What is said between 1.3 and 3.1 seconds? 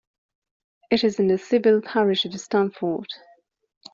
civil parish of Stanford.